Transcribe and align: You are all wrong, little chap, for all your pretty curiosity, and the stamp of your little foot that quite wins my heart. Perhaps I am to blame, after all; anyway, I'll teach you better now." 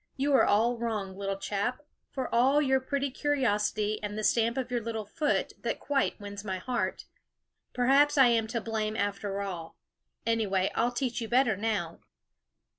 You 0.17 0.33
are 0.33 0.43
all 0.43 0.79
wrong, 0.79 1.15
little 1.15 1.37
chap, 1.37 1.83
for 2.09 2.27
all 2.33 2.59
your 2.59 2.79
pretty 2.79 3.11
curiosity, 3.11 3.99
and 4.01 4.17
the 4.17 4.23
stamp 4.23 4.57
of 4.57 4.71
your 4.71 4.81
little 4.81 5.05
foot 5.05 5.53
that 5.61 5.79
quite 5.79 6.19
wins 6.19 6.43
my 6.43 6.57
heart. 6.57 7.05
Perhaps 7.71 8.17
I 8.17 8.25
am 8.29 8.47
to 8.47 8.59
blame, 8.61 8.95
after 8.97 9.41
all; 9.41 9.77
anyway, 10.25 10.71
I'll 10.73 10.91
teach 10.91 11.21
you 11.21 11.27
better 11.27 11.55
now." 11.55 11.99